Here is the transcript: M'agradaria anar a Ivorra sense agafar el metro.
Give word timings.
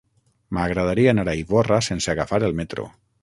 M'agradaria 0.57 1.11
anar 1.11 1.27
a 1.33 1.37
Ivorra 1.41 1.79
sense 1.89 2.11
agafar 2.15 2.43
el 2.51 2.59
metro. 2.61 2.89